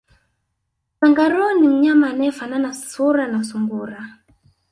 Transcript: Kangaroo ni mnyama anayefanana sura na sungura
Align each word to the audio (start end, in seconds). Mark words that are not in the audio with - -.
Kangaroo 0.99 1.53
ni 1.59 1.67
mnyama 1.67 2.09
anayefanana 2.09 2.73
sura 2.73 3.27
na 3.27 3.43
sungura 3.43 4.09